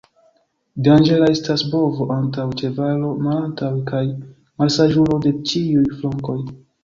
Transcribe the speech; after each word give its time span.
Danĝera 0.85 1.25
estas 1.33 1.63
bovo 1.73 2.07
antaŭe, 2.15 2.55
ĉevalo 2.61 3.11
malantaŭe, 3.27 3.83
kaj 3.91 4.01
malsaĝulo 4.63 5.19
de 5.27 5.35
ĉiuj 5.51 5.85
flankoj. 6.01 6.39